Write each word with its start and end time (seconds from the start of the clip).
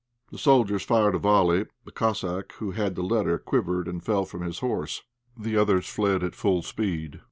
The 0.31 0.39
soldiers 0.39 0.81
fired 0.81 1.13
a 1.13 1.19
volley. 1.19 1.67
The 1.85 1.91
Cossack 1.91 2.53
who 2.53 2.71
had 2.71 2.95
the 2.95 3.03
letter 3.03 3.37
quivered 3.37 3.87
and 3.87 4.03
fell 4.03 4.25
from 4.25 4.41
his 4.41 4.57
horse; 4.57 5.03
the 5.37 5.55
others 5.55 5.85
fled 5.87 6.23
at 6.23 6.33
full 6.33 6.63
speed. 6.63 7.19